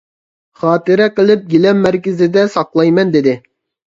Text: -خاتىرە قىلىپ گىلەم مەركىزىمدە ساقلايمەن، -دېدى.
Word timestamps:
-خاتىرە 0.59 1.05
قىلىپ 1.19 1.43
گىلەم 1.51 1.83
مەركىزىمدە 1.87 2.47
ساقلايمەن، 2.55 3.13
-دېدى. 3.17 3.37